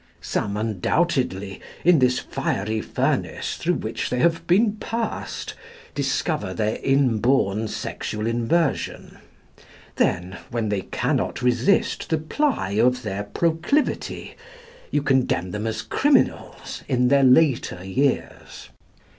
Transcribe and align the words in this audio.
Some 0.19 0.57
undoubtedly, 0.57 1.61
in 1.85 1.99
this 1.99 2.17
fiery 2.17 2.81
furnace 2.81 3.55
through 3.55 3.75
which 3.75 4.09
they 4.09 4.17
have 4.17 4.47
been 4.47 4.77
passed, 4.77 5.53
discover 5.93 6.55
their 6.55 6.77
inborn 6.81 7.67
sexual 7.67 8.25
inversion. 8.25 9.19
Then, 9.97 10.39
when 10.49 10.69
they 10.69 10.81
cannot 10.81 11.43
resist 11.43 12.09
the 12.09 12.17
ply 12.17 12.71
of 12.81 13.03
their 13.03 13.25
proclivity, 13.25 14.35
you 14.89 15.03
condemn 15.03 15.51
them 15.51 15.67
as 15.67 15.83
criminals 15.83 16.81
in 16.87 17.09
their 17.09 17.23
later 17.23 17.83
years. 17.85 18.69